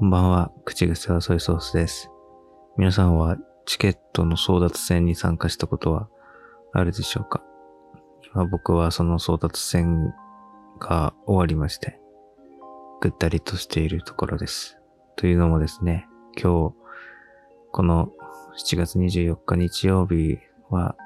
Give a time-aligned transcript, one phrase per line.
[0.00, 2.10] こんばんは、口癖はソイソースです。
[2.78, 3.36] 皆さんは
[3.66, 6.08] チケットの争奪戦に参加したことは
[6.72, 7.42] あるでしょうか？
[8.34, 10.14] 今僕はその争奪戦
[10.78, 12.00] が終わりまして、
[13.02, 14.78] ぐったりとしているところです。
[15.16, 16.74] というのもですね、今日、
[17.70, 18.10] この
[18.56, 20.38] 7月24日日曜日
[20.70, 20.96] は、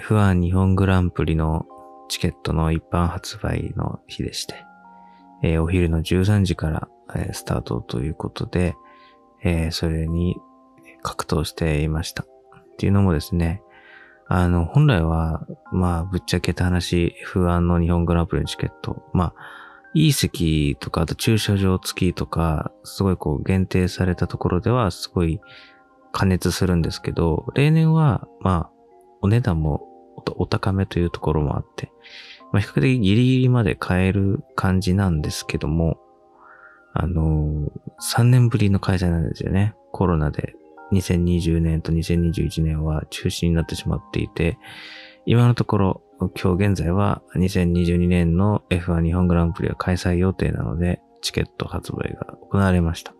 [0.00, 1.66] F1 日本グランプリの
[2.08, 4.54] チケットの一般発売の日でして、
[5.42, 8.74] えーお昼の13時から、えスタートということで、
[9.42, 10.36] えーそれに
[11.02, 12.22] 格闘していました。
[12.22, 12.26] っ
[12.78, 13.62] ていうのもですね、
[14.28, 19.34] あの、本来は、まあ、ぶっちゃけた話、F1 の日本グランプリのチケット、まあ、
[19.94, 25.40] いい席とか、あと駐車場付きとか、すごいこう限定されたところでは、すごい
[26.12, 28.70] 加熱するんですけど、例年は、まあ、
[29.20, 29.82] お値段も
[30.16, 31.92] おお高めというところもあって、
[32.52, 35.98] まあ、比較的ギリギリまで買える感じなんですけども、
[36.94, 39.74] あの3年ぶりの開催なんですよね。
[39.92, 40.54] コロナで
[40.92, 44.58] 2020年と2021年は中止になってしまっていて、
[45.26, 46.02] 今のところ、
[46.40, 53.14] 今日現在は2022年の F1 日本グランプリは開催予定なので、チケット発売が行われました。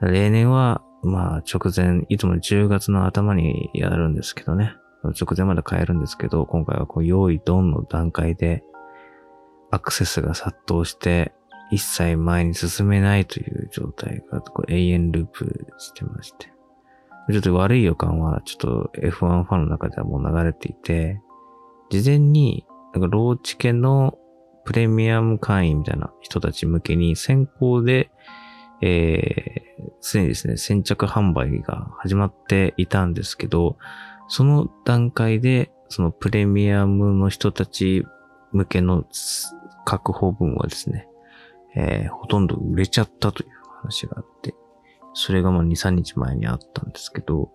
[0.00, 4.74] 例年は、まあ直前、いつも10月の頭にやるんですけどね。
[5.04, 8.64] 直前まで買えるんですけど、今回はこう用意ドンの段階で
[9.70, 11.32] アクセスが殺到して、
[11.70, 16.56] 一切前に進めないという状態がこう永遠ループしてまして。
[17.28, 21.20] ちょっと悪い予感はちょっと F1 ファンの中ではもう流れていて、
[21.90, 24.16] 事前になんかローチ系の
[24.64, 28.10] プレミアム会員みたいな人たち向けに先行で、
[28.80, 33.76] えー、すでにですね、先着販売が始まっていたんですけど、
[34.28, 38.04] その段階で、そのプレミアムの人たち
[38.52, 39.04] 向けの
[39.84, 41.08] 確保分はですね、
[41.74, 43.48] えーほとんど売れちゃったという
[43.82, 44.54] 話があって、
[45.14, 47.50] それがまあ2、3日前にあったんですけど、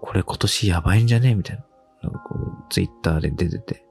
[0.00, 1.64] これ今年やばいんじゃねみたいな。
[2.02, 3.84] なんかこう、ツイッターで出てて、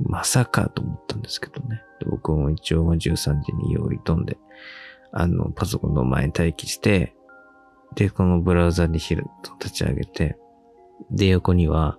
[0.00, 1.82] まさかと思ったんですけどね。
[2.06, 4.38] 僕も一応13時に用意飛んで、
[5.12, 7.14] あの、パソコンの前に待機して、
[7.94, 10.36] で、このブラウザに開と立ち上げて、
[11.10, 11.98] で、横には、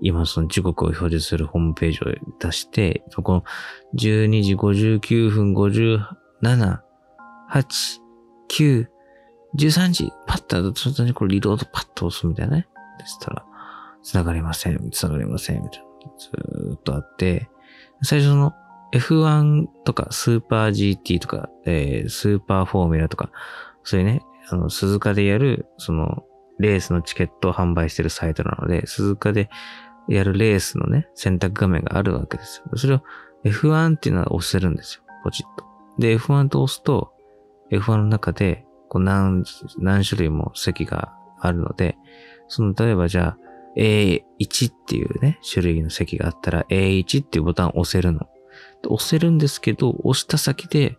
[0.00, 2.04] 今その時刻を表示するホームページを
[2.40, 3.44] 出して、そこの
[3.96, 6.00] 12時59分57、
[7.50, 7.64] 8、
[8.50, 8.86] 9、
[9.56, 12.68] 13時、パッと、そのにこれリロードパッと押すみたいなね。
[12.98, 13.44] でしたら、
[14.02, 15.86] 繋がりません、繋がりません、みたいな。
[16.18, 17.48] ずーっとあって、
[18.02, 18.52] 最初の
[18.92, 23.30] F1 とかスーパー GT とか、えースーパーフォーミュラとか、
[23.84, 26.24] そういうね、あの、鈴鹿でやる、その、
[26.58, 29.50] レースのチケットを販売してるサイトなので、鈴鹿で
[30.08, 32.76] やるレースのね、選択画面があるわけですよ。
[32.76, 33.02] それを
[33.44, 35.02] F1 っていうのは押せるんですよ。
[35.24, 35.64] ポチッと。
[35.98, 37.12] で、F1 と押すと、
[37.70, 39.44] F1 の中で、こう何、
[39.78, 41.96] 何種類も席があるので、
[42.48, 43.38] その、例えばじゃあ、
[43.76, 48.28] A1 っていうね、種類の席があったら、A1 っていうボタンを押せるの。
[48.88, 50.98] 押せるんですけど、押した先で、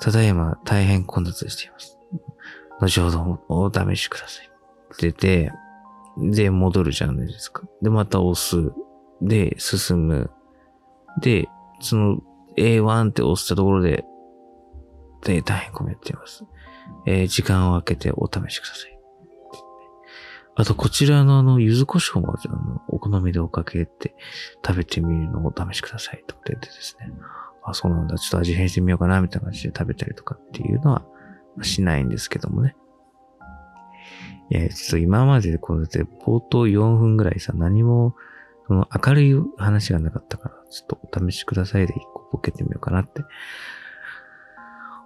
[0.00, 1.98] ただいま大変混雑しています。
[2.80, 4.49] 後ほどお試しください。
[4.98, 5.52] 出て、
[6.18, 7.62] で、戻るじゃないですか。
[7.82, 8.72] で、また押す。
[9.22, 10.30] で、進む。
[11.20, 11.48] で、
[11.80, 12.18] その
[12.56, 14.04] A1 って押したところで、
[15.24, 16.44] で、大変混み合っています。
[17.06, 18.98] えー時間を空けてお試しください。
[20.56, 24.14] あと、こちらのあの、柚子胡椒もあの、お好みでおかけって
[24.66, 27.12] 食べてみるのをお試しくださいとか出てですね。
[27.62, 28.18] あ、そうなんだ。
[28.18, 31.04] ちょっと味変してみようかな、みたいな感じで食べたりとかっていうのは
[31.62, 32.76] しないんですけどもね。
[34.50, 38.14] いや、ちょっと今までこうやって冒頭4分ぐらいさ、何も、
[38.66, 43.22] その明るい話がなかったから、ちょっとお試しくださいで一個ボケてみようかなって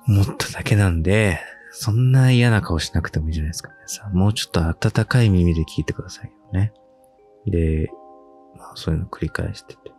[0.08, 1.40] 思っただけなんで、
[1.70, 4.08] そんな嫌な顔しなくてもいいじゃないですか、皆さ。
[4.12, 6.72] もうちょっと温かい耳で聞いてくださいよね。
[7.46, 7.90] で、
[8.56, 9.92] まあそういうの繰り返してて。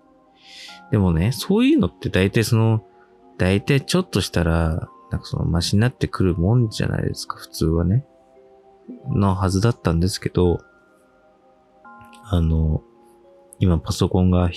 [0.91, 2.83] でもね、そういうのって大体その、
[3.37, 8.05] 大体ちょっとしたら、なんかそのマシになってくるもんじゃないですか、普通はね。
[9.07, 10.59] のはずだったんですけど、
[12.23, 12.81] あの、
[13.59, 14.49] 今パソコンが、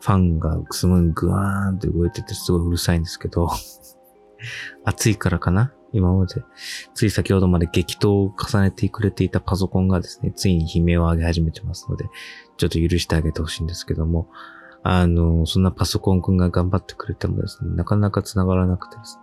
[0.00, 3.48] ファンがすごいグワーンって動いててすごいうるさいんですけど、
[4.84, 5.72] 暑いからかな？
[5.92, 6.42] 今まで、
[6.94, 12.04] つい先ほどまで激闘を重ねてくれていたパソコンがですね、ついに悲鳴を上げ始めてますので、
[12.58, 14.28] ちょっと許してあげてほしいんですけども、
[14.82, 19.22] あの、そんなパソコンくんが頑張ってくれてもですね、なかなか繋がらなくてですね。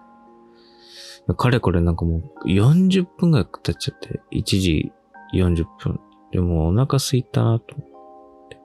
[1.34, 4.92] かれこれなんかもう40分ぐらい経っちゃって、1時
[5.34, 6.00] 40分。
[6.32, 8.60] でもお腹空いたなと思って。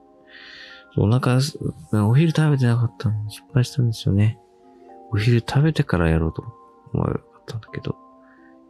[0.97, 1.39] お腹、
[2.07, 4.39] お昼食べてなかったのに失敗したんですよね。
[5.11, 6.43] お昼食べてからやろうと
[6.93, 7.95] 思えばよかったんだけど、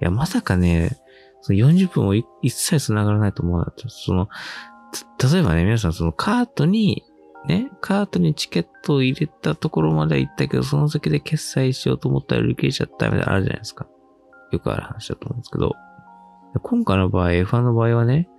[0.02, 0.98] いや、まさかね、
[1.42, 3.90] その40分も一切繋がらないと思わなかった。
[3.90, 4.30] その、
[5.34, 7.04] 例えばね、皆さんそのカートに、
[7.48, 13.88] ね、カートにチケットを入れたところまで行ったけど、その先で決済しようと思ったら売り切れちゃったみたいなあるじゃないですか。
[14.52, 15.76] よくある話だと思うんですけど、
[16.62, 18.30] 今回の場合、F1 の場合はね、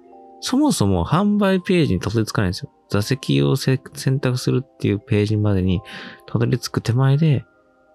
[0.40, 2.70] そもそも販売ページにたどり着かないんですよ。
[2.90, 3.80] 座席を選
[4.20, 5.80] 択するっていうページまでに
[6.26, 7.44] たどり着く手前で、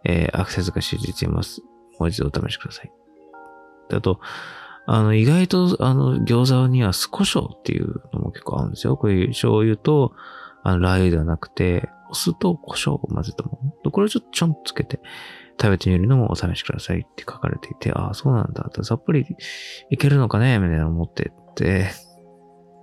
[0.03, 1.61] えー、アクセスが集中しています。
[1.99, 2.91] もう一度お試しください。
[3.91, 4.19] あと、
[4.87, 8.95] あの、意外と、あの、餃子にはスコショウっていうのも結構あるんですよ。
[8.95, 10.13] こういう醤油と、
[10.67, 13.91] あの、ラー油ではなくて、お酢と胡椒を混ぜたもの。
[13.91, 14.99] これをちょっとちょんつけて、
[15.59, 18.69] 食べてみるのもお試しくださいって書かれていて、ああ、そうなんだ。
[18.83, 19.25] さっぱり
[19.89, 20.59] いけるのかね？
[20.59, 21.89] みたいな思ってって、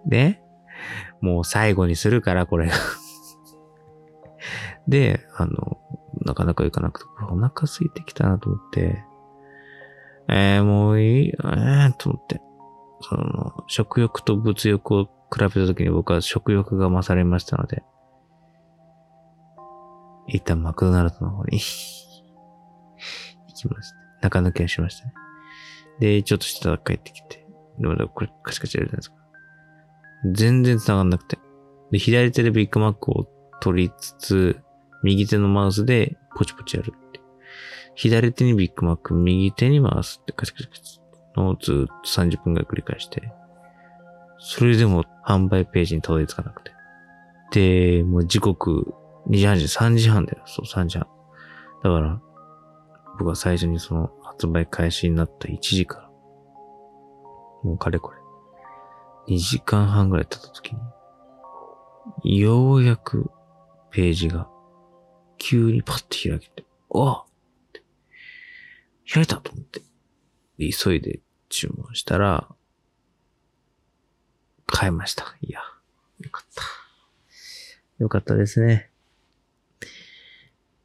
[0.07, 0.43] で、
[1.21, 2.71] もう最後にするから、これ
[4.89, 5.79] で、あの、
[6.25, 9.05] なかなか行かなくて、お腹空いてきたなと思って、
[10.29, 12.41] えー、もういい、えー、と思って。
[13.03, 17.83] その、食欲と物欲を比べたときに僕は食欲が勝りましたので、
[20.29, 21.59] 一旦マクドナルドの方に
[23.49, 23.97] 行きました。
[24.23, 25.13] 中抜けしましたね。
[26.01, 27.47] で、ちょっとしたら帰ってきて。
[27.79, 29.17] でも、これカチカチやるじゃないですか。
[30.33, 31.39] 全然繋がんなくて。
[31.91, 33.29] で、左手でビッグマックを
[33.61, 34.61] 取りつつ、
[35.03, 37.21] 右手のマウスでポチポチやるって。
[37.95, 41.01] 左手にビッグマック、右手にマウスってカチカチカチ
[41.37, 43.33] のずっと30分くらい繰り返して、
[44.47, 46.73] それでも販売ページにたどり着かなくて。
[47.53, 48.95] で、もう時刻
[49.29, 50.43] 2時半時、3時半だよ。
[50.45, 51.09] そう、3時半。
[51.83, 52.21] だから、
[53.19, 56.11] 僕は最初にその発売開始になった1時から、
[57.63, 58.19] もうかれこれ、
[59.35, 60.75] 2時間半ぐらい経った時
[62.23, 63.31] に、ようやく
[63.91, 64.47] ページが
[65.39, 67.25] 急にパッと開けて、お
[69.11, 69.81] 開いたと思って、
[70.59, 72.47] 急いで注文したら、
[74.67, 75.37] 買いました。
[75.41, 75.61] いや、
[76.21, 76.63] よかった。
[77.99, 78.91] よかったですね。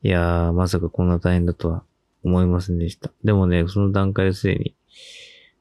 [0.02, 1.84] いやー、まさかこんな大変だとは
[2.24, 3.12] 思いませんでした。
[3.24, 4.76] でもね、その段階ですでに、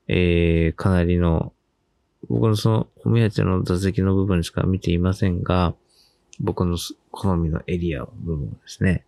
[0.09, 1.53] えー、かなりの
[2.29, 5.75] 僕のそのお目当ての座席の部分しか見ていませんが、
[6.41, 6.77] 僕の
[7.11, 9.05] 好みのエリアの部分ですね。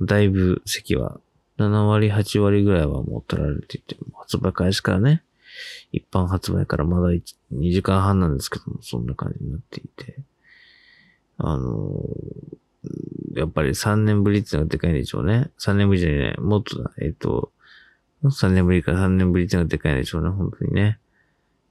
[0.00, 1.20] だいぶ席は
[1.58, 5.22] 7割、8割ぐらいはもう取られていて、発売開始からね、
[5.92, 7.22] 一般発売からまだ2
[7.72, 10.18] 時間半なんですけども、そんな感じになっていて、
[11.38, 12.00] あの、
[13.34, 15.50] やっぱり3年ぶりっていうのがでかいんでしょうね。
[15.58, 17.52] 3年ぶりじゃない、もっとだ、えっ、と、
[18.22, 20.98] 3年ぶりか3年ぶりっていうのがでかいんでしょうね、本当にね。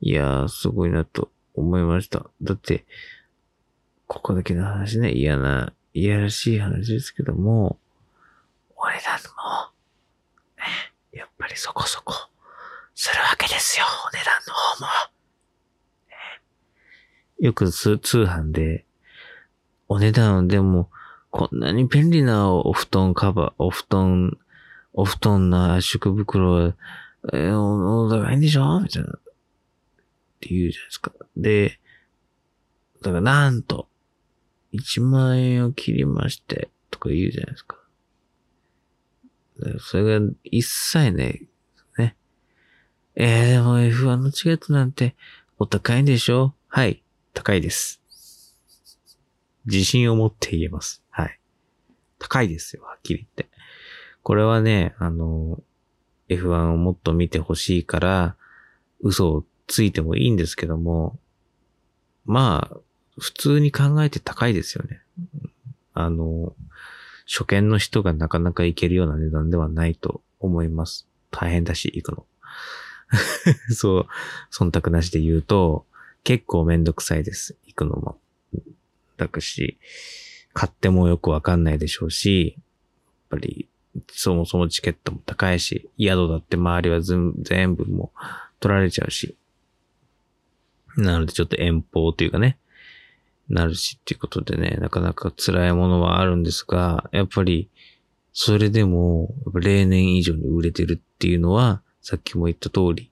[0.02, 2.30] いやー、すごいなと思いました。
[2.42, 2.86] だって、
[4.08, 7.80] ここだけの話ね、嫌な、いやらしい話ですけども、
[8.76, 9.72] お値段も、
[10.58, 12.14] ね、やっぱりそこそこ、
[12.96, 15.14] するわけですよ、お値段の方も。
[17.40, 18.86] よく通販で、
[19.88, 20.90] お値段でも、
[21.30, 24.38] こんなに便利なお布団カバー、お布団、
[24.94, 29.10] お布団の圧縮袋、えー、お、お高いんでしょみたいな。
[29.10, 29.14] っ
[30.40, 31.12] て言うじゃないですか。
[31.36, 31.80] で、
[33.02, 33.88] だからなんと、
[34.74, 37.78] 1万円を切りまして、とか言うじゃないですか。
[39.80, 41.44] それが一切、ね。
[43.16, 45.16] えー、でも F1 のチケットなんて
[45.60, 46.54] お高いんでしょ？
[46.68, 47.04] はい、
[47.34, 48.02] 高いです。
[49.66, 51.04] 自信を持って言えます。
[51.10, 51.40] はい。
[52.20, 53.50] 高いですよ、はっきり言って。
[54.24, 55.62] これはね、あの、
[56.30, 58.36] F1 をもっと見てほしいから、
[59.02, 61.20] 嘘をついてもいいんですけども、
[62.26, 62.78] まあ、
[63.20, 65.02] 普通に考えて高いですよね。
[65.94, 66.56] あの、
[67.28, 71.08] 初見の人がなかなか行けるような値段ではないと思います。
[71.30, 72.26] 大変だし、行くの。
[73.74, 74.08] そう、
[74.52, 75.86] 忖度なしで言うと、
[76.24, 77.56] 結構めんどくさいです。
[77.66, 78.20] 行くのも。
[79.18, 79.78] だくし、
[80.54, 83.68] 買ってもよくわかんないでしょうし、やっぱり、
[84.12, 87.34] そもそもチケットも高いし、宿だって周りは全
[87.76, 88.12] 部も
[88.60, 89.36] 取られちゃうし、
[90.98, 92.58] なのでちょっと遠方というかね、
[93.50, 97.70] なるしっていうことでね、なかなか辛いものはあるんですが、やっぱり、
[98.32, 103.10] それでも、例年以上に売れてるっていうのは、さっきも言った通り、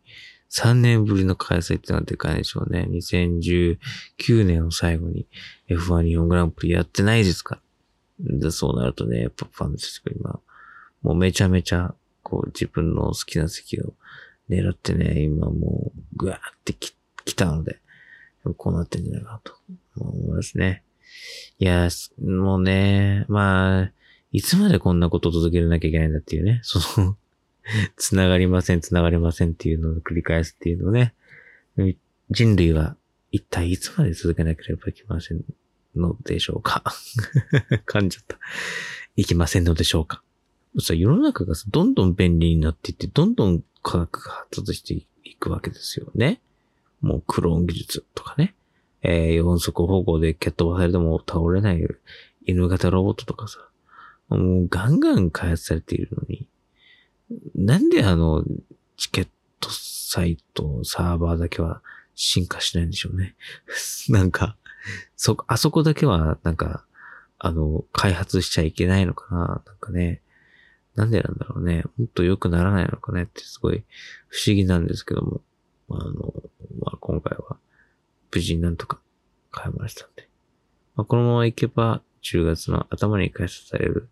[0.51, 2.87] 3年ぶりの開催ってのはでかいでしょうね。
[2.91, 5.25] 2019年を最後に
[5.69, 7.59] F1 日本グランプリやってないですか？
[8.19, 8.37] ら。
[8.39, 10.39] でそうなるとね、やっぱファンたちが今、
[11.01, 13.93] もうめちゃめちゃ、こう自分の好きな席を
[14.49, 17.79] 狙ってね、今もうぐわーって切って、来たので、
[18.57, 19.53] こうなってんじゃないかなと
[19.95, 20.81] 思いますね。
[21.59, 21.87] いや、
[22.19, 23.91] もうね、まあ、
[24.31, 27.15] いつまでこんなことを続けなきゃいけないんだっていうね、その
[27.97, 31.13] 繋がりません、繋がりませんっていうのを繰り返すっていうのをね、
[32.29, 32.95] 人類は
[33.31, 35.43] 一体いつまで続けなければいけません
[35.95, 36.83] のでしょうか？
[37.87, 38.37] 噛んじゃった。
[39.15, 40.23] いけませんのでしょうか？
[40.79, 46.41] さ、世の中がどんどん便利になっていって、どんどん科学が発達していくわけですよね。
[47.01, 48.55] もうクローン技術とかね。
[49.03, 51.83] えー、四足歩行で蹴っ飛ばされても倒れない
[52.45, 53.59] 犬型ロボットとかさ。
[54.29, 56.47] もうガンガン開発されているのに。
[57.55, 58.43] なんであの、
[58.97, 59.27] チケッ
[59.59, 61.81] トサイト、サーバーだけは
[62.15, 63.35] 進化しないんでしょうね。
[64.09, 64.57] なんか、
[65.15, 66.85] そ、あそこだけは、なんか、
[67.39, 70.21] あの、開発しちゃいけないのかななんかね。
[70.95, 71.83] なんでなんだろうね。
[71.97, 73.83] もっと良くならないのかねってすごい
[74.27, 75.41] 不思議なんですけども。
[75.89, 76.33] あの、
[76.79, 77.57] まあ、今回は
[78.31, 78.99] 無事になんとか
[79.51, 80.27] 買いましたんで。
[80.95, 84.09] まあ、このままいけば10月の頭に開催される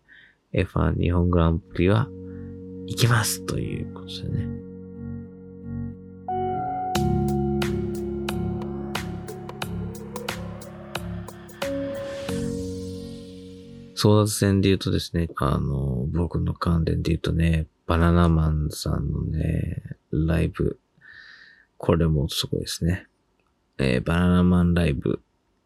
[0.52, 2.08] F1 日本グランプリは
[2.90, 4.48] 行きますということでね。
[13.94, 20.80] 争奪戦で言うとですね、あの、僕の関連で言うとね、バナナマンさんのね、ライブ。
[21.76, 23.06] これもすごいですね。
[23.78, 25.20] えー、バナナマンライブ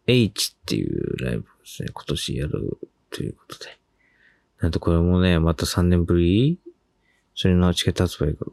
[0.07, 2.79] H っていうライブですね、今年やる
[3.11, 3.79] ということで。
[4.61, 6.59] なんとこれもね、また3年ぶり
[7.35, 8.47] それのチケット発売が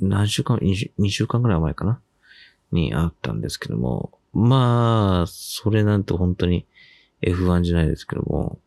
[0.00, 2.00] 何週間 2, ?2 週間ぐらい前かな？
[2.72, 4.18] にあったんですけども。
[4.32, 6.66] まあ、それなんて本当に
[7.22, 8.58] F1 じゃないですけども、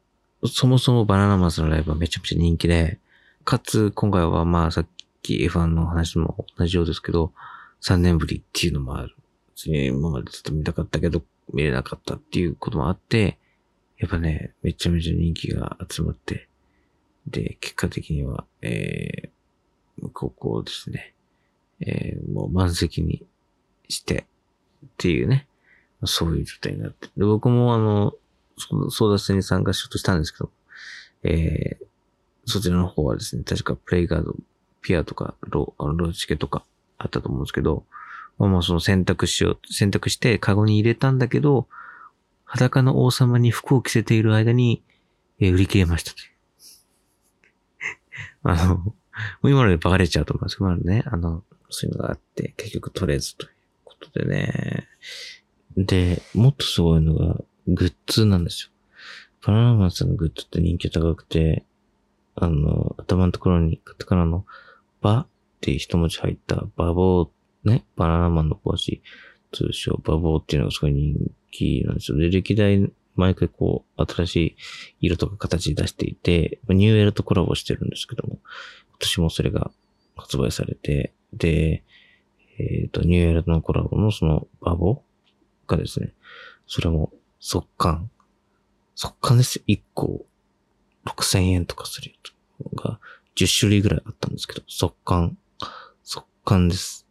[0.47, 2.97] そもそもバナナマスのライブはめちゃめちゃ人気で、
[3.45, 4.87] かつ今回はまあさっ
[5.21, 7.33] き F1 の話も同じようですけど、
[7.81, 9.15] 3年ぶりっていうのもある。
[9.65, 11.21] 今までずっと見たかったけど、
[11.53, 13.37] 見れなかったっていうこともあって、
[13.97, 16.47] やっぱね、めちゃめちゃ人気が集まって、
[17.27, 19.29] で、結果的には、えー、
[20.13, 21.13] ここをですね、
[21.81, 23.25] えー、もう満席に
[23.87, 24.25] して、
[24.85, 25.47] っていうね、
[26.05, 27.07] そういう状態になって。
[27.17, 28.13] で僕もあの、
[28.57, 30.49] その争奪戦に参加しようとしたんですけど、
[31.23, 31.85] えー、
[32.45, 34.35] そちらの方はですね、確かプレイガード、
[34.81, 36.63] ピアとかロ、ロチケとか
[36.97, 37.83] あったと思うんですけど、
[38.37, 41.67] まあ、もうその選択しよう、選択してカゴに入れたんだけど、
[42.45, 44.81] 裸の王様に服を着せている間に、
[45.39, 46.29] えー、売り切れましたという。
[48.43, 48.93] あの、
[49.41, 53.51] もう今のでバレちゃうと思いますけど、ね、あの、そういうのがあって、結局取れずという
[53.83, 54.87] ことでね。
[55.77, 58.69] で、もっとすごいのが、グッズなんですよ。
[59.45, 61.63] バナナマンさんのグッズって人気高くて、
[62.35, 64.45] あの、頭のところにカタカナの
[65.01, 65.27] バっ
[65.61, 67.29] て一文字入ったバボー、
[67.69, 69.01] ね、バナナマンの帽子、
[69.51, 71.15] 通称バボーっていうのがすごい人
[71.51, 72.17] 気なんですよ。
[72.17, 74.55] で、歴代毎回こう、新しい
[75.01, 78.39] 色とか形出していて、ニューエルとコラボしてるんですけども、
[78.99, 79.71] 今年もそれが
[80.15, 81.83] 発売されて、で、
[82.57, 85.01] えっ、ー、と、ニューエルのコラボのそのバボ
[85.67, 86.13] がですね、
[86.67, 88.11] それも速乾。
[88.95, 89.63] 速乾ですよ。
[89.67, 90.25] 1個
[91.05, 92.13] 6000円とかする
[92.75, 92.99] のが
[93.35, 95.37] 10種類ぐらいあったんですけど、速乾。
[96.03, 97.07] 速乾です。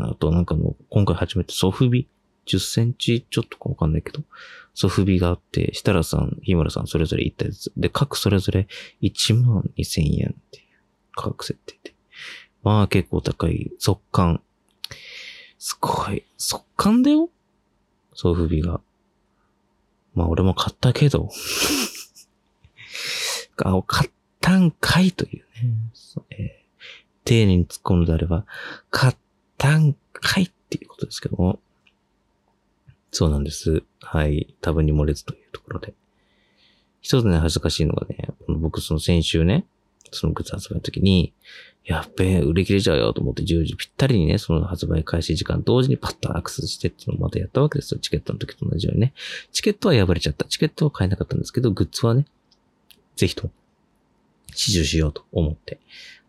[0.00, 2.08] あとなんかの、今回初めてソフビ
[2.46, 4.22] ？10センチちょっとかわかんないけど、
[4.74, 7.70] ソフビがあって、設楽さん、日村さんそれぞれ行ったやつ。
[7.76, 8.66] で、各それぞれ
[9.02, 10.67] 1万2000円って
[11.18, 11.94] 価格設定で。
[12.62, 13.72] まあ結構高い。
[13.78, 14.40] 速乾。
[15.58, 16.24] すごい。
[16.36, 17.28] 速乾だよ
[18.14, 18.80] ソフビが。
[20.14, 21.28] まあ俺も買ったけど
[23.64, 24.10] あ、買っ
[24.40, 25.46] たんかいというね。
[26.30, 26.48] えー、
[27.24, 28.46] 丁寧に突っ込むのであれば、
[28.90, 29.16] 買っ
[29.56, 31.58] たんかいっていうことですけども。
[33.10, 33.82] そうなんです。
[34.00, 34.54] はい。
[34.60, 35.94] 多分に漏れずというところで。
[37.00, 39.66] 一つね、恥ずかしいのがね、僕その先週ね、
[40.12, 41.32] そのグッズ発売の時に、
[41.84, 48.00] やっべえ、売り切れちゃうよと思って10時ぴったりにね、その発売開始時間同時にパッとアクセスしてっていうのをまたやったわけですよ。
[48.00, 49.14] チケットの時と同じようにね。
[49.52, 50.44] チケットは破れちゃった。
[50.44, 52.26] チケットは買えなかったんですけど、グッズはね、
[53.16, 53.50] ぜひと、
[54.54, 55.80] 試乗しようと思って、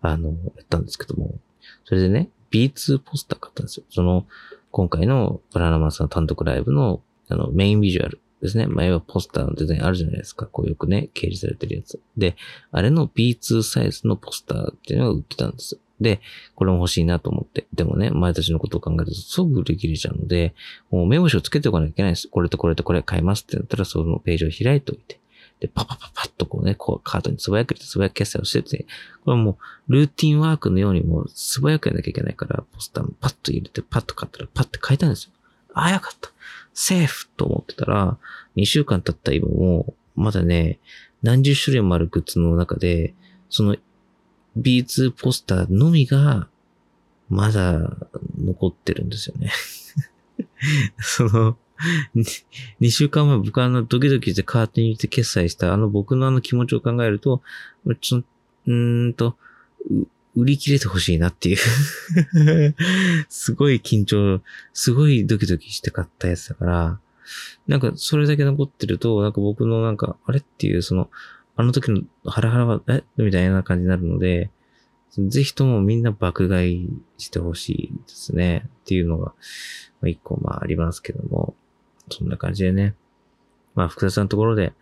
[0.02, 1.36] あの、やったんですけども、
[1.84, 3.86] それでね、B2 ポスター買ったんですよ。
[3.90, 4.26] その、
[4.72, 8.68] 今回のバナナマンさん単独ライブの、あの、メインビジュアルですね。
[8.68, 10.46] 前はポスターのデザインあるじゃないですか。
[10.46, 12.00] こうよくね、掲示されてるやつ。
[12.18, 12.36] で、
[12.72, 15.80] あれの B2 サイズのポスターっていうのが売ってたんです。
[16.00, 16.22] で、
[16.56, 17.68] これも欲しいなと思って。
[17.74, 20.56] でもね、前たちのことを考えるとすぐ売り切れちゃうので、
[20.90, 22.30] もう目星をつけておかなきゃいけないです。
[22.30, 25.20] これとこれとこれ買いますってなったら、そのページを開いておいて。
[25.60, 28.86] で、パパパパッとこうね、こうカードに素早く素早く決済をしてて、
[29.26, 29.58] これも
[29.90, 35.32] うルーティンワークのようにもう素早くやらなきゃいけないから、ポスターもパッと入れて、パッと買ったらパッと買えたんですよ。
[35.74, 36.32] ああ、よかった。
[36.82, 38.18] セーフと思ってたら、
[38.56, 40.80] 2週間経った今も、まだね、
[41.22, 43.14] 何十種類もあるグッズの中で、
[43.50, 43.76] その、
[44.58, 46.48] B2 ポスターのみが、
[47.30, 47.98] まだ
[48.42, 49.52] 残ってるんですよね。
[51.00, 51.58] その、
[52.80, 57.42] 2週間前僕はあのドキドキしてカートに入れて決済したあの僕のあの気持ちを考えると、
[58.00, 59.36] ちょ、うーんと、
[60.36, 61.58] 売り切れてほしいなっていう
[63.30, 64.42] すごい緊張、
[64.74, 67.00] すごいドキドキして買ったやつだから、
[67.68, 71.10] なんかそれだけ残ってると、なんか僕のなんか、あれっていうその、
[71.56, 73.04] あの時のハラハラは、え？
[73.18, 74.50] みたいな感じになるので、
[75.18, 78.64] ぜひともみんな爆買いしてほしいですね。
[78.66, 79.34] っていうのが、ま
[80.06, 81.56] あ、一個まあありますけども、
[82.10, 82.96] そんな感じでね。
[83.76, 84.74] まあ、福田さんのところで、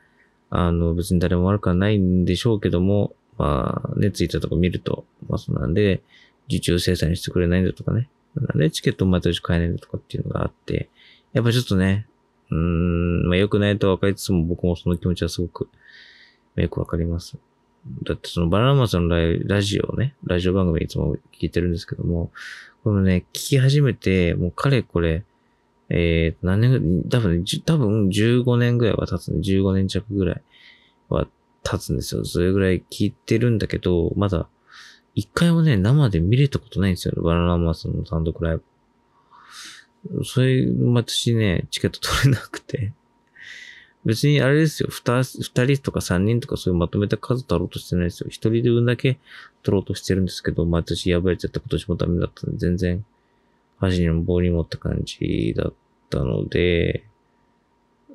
[0.49, 6.01] あの、別に誰も悪くはないんでしょうけども、まあ、ね、ツイッターとか見ると、まあ、そうなんで、
[6.47, 8.09] 受注生産してくれないんだとかね。
[8.35, 10.89] なんでチケット毎年買えないんだとかっていうのがあって、
[11.33, 12.07] やっぱちょっとね、
[12.49, 15.69] うーん、まあ良くないと分かりつつも僕もその気持ちはすごく
[16.55, 17.37] よくわかります。
[18.03, 22.31] だってそのバナナマンさんのラジオね、ラジオ番組いつも聞いてるんですけども、
[22.83, 25.23] このね、聞き始めて、もうかれこれ、
[25.89, 29.39] えー、何年ぐらい、多分、多分15年ぐらいは経つね。
[29.39, 30.41] 15年弱ぐらい
[31.09, 31.27] は
[31.69, 32.23] 経つんですよ。
[32.23, 34.47] それぐらい聞いてるんだけど、まだ、
[35.15, 37.15] 一回もね、生で見れたことないんですよ。
[37.21, 38.57] バナナマンさんの単独ライ
[40.07, 40.23] ブ。
[40.23, 42.93] それ、私ね、チケット取れなくて。
[44.05, 44.89] 別にあれですよ。
[44.89, 45.41] 二、二
[45.75, 48.27] 人とか三人とかそういうまとめた数取ろうとしてないですよ。
[48.29, 49.19] 一人で運だけ
[49.63, 53.05] 取ろうとしてるんですけど、まあ私破れちゃった今年もダメだったんで、全然、
[53.79, 55.73] 箸にも棒にもった感じだっ
[56.09, 57.03] たので、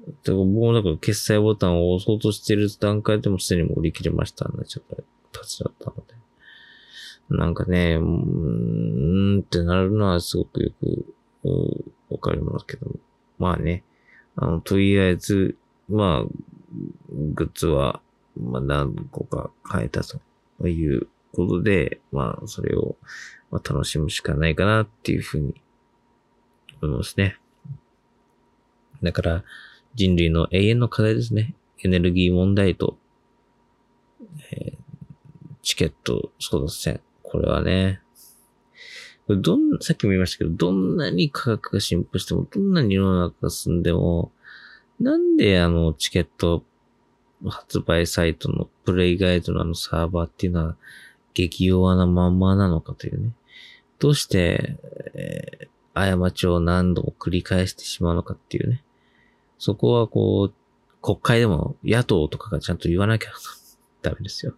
[0.06, 5.02] だから僕もなんか決済ボタンを押そうとしてる段階でもすでにもう売り切れましたなちゃった
[5.38, 6.22] 立ちだったので。
[7.28, 11.14] なんかね、うーんってなるのはすごくよく
[12.10, 12.96] わかりますけども。
[13.38, 13.84] まあね、
[14.36, 15.56] あの、とりあえず、
[15.88, 16.30] まあ、
[17.10, 18.00] グッズは、
[18.38, 22.96] まあ何個か変えたということで、まあ、それを、
[23.50, 25.60] まあ、楽しむしかないかなっていうふうに
[26.82, 27.38] 思いますね。
[29.02, 29.44] だから、
[29.94, 31.54] 人類の永遠の課題ですね。
[31.84, 32.96] エネルギー問題と、
[34.52, 34.76] えー、
[35.62, 37.00] チケット争奪戦。
[37.22, 38.00] これはね、
[39.26, 44.32] これどん、さっきも言いましたけど、どんなに科学が進歩しても、どんなに世の中が進んでも、
[45.00, 46.64] なんであのチケット
[47.48, 50.76] 発売サイトのプレイガイドのあのサーバーっていうのは
[51.34, 53.32] 激弱なまんまなのかというね。
[53.98, 54.76] どうして、
[55.14, 58.82] えー、過ちを何度も繰り返してしまうのかっていうね。
[59.64, 60.54] そこはこう、
[61.00, 63.30] 国会でも野党とかがちゃんと言わなきゃ
[64.02, 64.54] ダメですよ。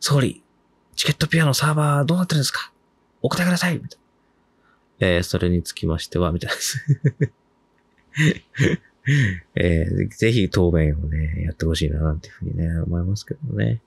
[0.00, 0.42] 総理、
[0.96, 2.72] チケットピアノサーバーどうなってるんですか？
[3.22, 4.00] お答えくださいみたい
[4.98, 5.06] な。
[5.06, 6.84] えー、それにつきましては、みたいです。
[9.54, 13.80] えー、ぜひ答弁をね、やってほしいな、なんていうふうにね、思いますけどね。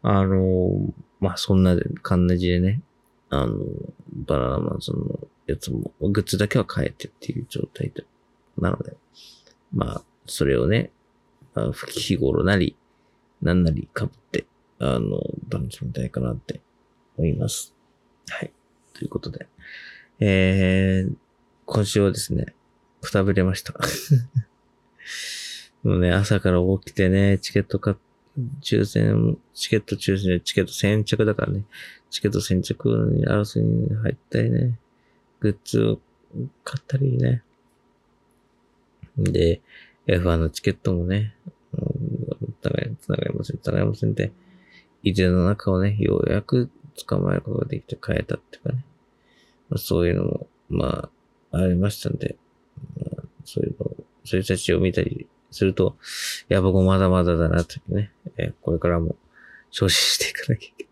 [0.00, 2.80] あの、まあ、そんな感じでね、
[3.28, 3.58] あの、
[4.26, 8.06] バナナマンズのやつも、グッズだけは変えてっていう状態で、
[8.60, 8.96] なので、
[9.72, 10.90] まあ、それをね、
[11.54, 12.76] まあ、日頃なり、
[13.42, 14.46] なんなり被って、
[14.78, 16.60] あの、楽しみたいかなって
[17.16, 17.74] 思います。
[18.28, 18.52] はい。
[18.94, 19.46] ということで、
[20.20, 21.14] えー、
[21.66, 22.54] 今週はですね、
[23.00, 23.74] くたびれました。
[25.82, 27.96] もうね、朝から起きてね、チケット買っ
[28.62, 31.64] 抽選、チケット抽選、チケット先着だからね。
[32.10, 34.78] チケット先着に争いに入ったりね。
[35.40, 36.00] グッズを
[36.64, 37.42] 買ったりね。
[39.16, 39.60] で、
[40.06, 41.34] F1 のチケットもね、
[42.60, 44.32] 繋がり、繋がりません、繋がりませんって、
[45.02, 46.70] いずれの中をね、ようやく
[47.06, 48.84] 捕まえることができて変えたっていうかね。
[49.68, 51.10] まあ、そういうのも、ま
[51.52, 52.36] あ、ありましたんで、
[52.98, 53.90] まあ、そういうの、
[54.24, 55.96] そういう人たちを見たりすると、
[56.48, 59.16] いや、僕もまだまだだな、というね、えー、これからも
[59.70, 60.90] 精進していかなきゃいけない。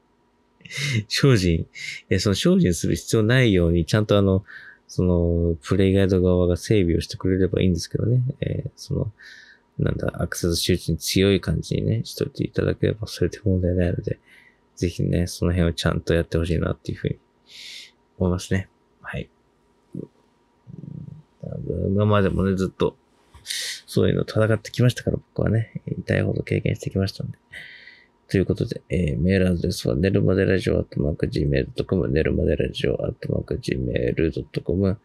[1.09, 1.67] 精進、
[2.11, 4.45] えその精進する必要ないように、ちゃんとあの、
[4.89, 9.13] その、プレイガイド側が整備をしてくれればいいんですけどね、えー、その、
[9.79, 14.19] なんだ、アクセス周知に強い感じにね、しといていただければ、それで問題ないので、
[14.75, 17.19] ぜひね、その辺をちゃんとやってほしいなっていうふうに
[18.19, 18.69] 思いますね。
[19.03, 19.29] はい。
[21.89, 22.97] 今までもね、ずっと、
[23.43, 27.39] そういうの戦ってきましたから、僕はね、痛いほど経験してきましたんで。
[28.29, 35.01] ということで、えー、メールアドレスは、寝るまでラジオアットマーク Gmail.com、寝るまでラジオアットマーク Gmail.com、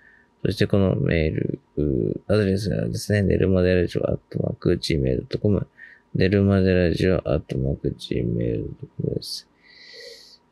[0.45, 5.67] そしてこのメール、アドレスがですね、寝るまでラジオアットマーク Gmail.com、
[6.15, 9.47] 寝るまでラジオアットマーク Gmail.com です。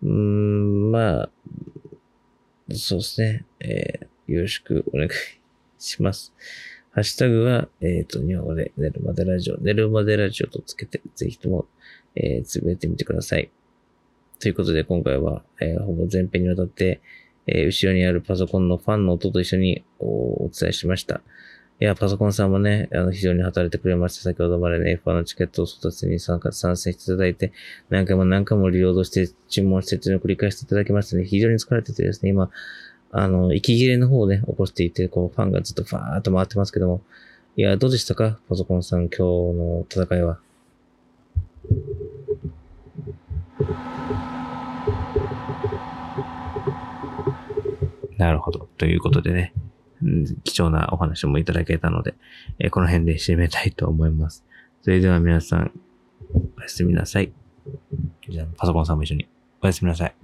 [0.04, 1.30] うーん、まあ、
[2.74, 5.10] そうですね、えー、よろしくお願い
[5.78, 6.34] します。
[6.94, 11.66] ハッシュタグは、えっ、ー、と、日本語で寝るまでラジオ、寝るまでラジオとつけて、ぜひとも、
[12.16, 13.50] えー、つぶやいてみてください。
[14.40, 17.02] ということで今回は、えーほぼ前編にわたって、
[17.48, 20.06] えー後ろにあるパソコンのファンの音と一緒にお
[20.46, 21.22] お伝えしました。
[21.80, 24.22] いや、パソコンさんもね、あの、非常に働いてくれました。
[24.22, 27.54] 先ほどまでね、F1 のチケットを争奪に参加、参戦していただいて、
[27.90, 32.52] 何回も何回もリロードして注文してっていうのを繰り返していただきましてね、非常に疲れててですね、今、
[33.10, 37.02] あの、息切れの方をね、起こしていて、こう、ファンがずっとファーっと回ってますけども、
[37.58, 38.40] いや、どうでしたか？
[38.48, 40.40] パソコンさん、今日の戦いは。
[48.18, 48.70] なるほど。
[48.78, 49.54] ということでね、
[50.44, 52.16] 貴重なお話もいただけたので、
[52.60, 54.46] えこの辺で締めたいと思います。
[54.82, 55.72] それでは皆さん、
[56.58, 57.32] おやすみなさい。
[58.30, 59.28] じゃあ、パソコンさんも一緒に、
[59.62, 60.16] おやすみなさい。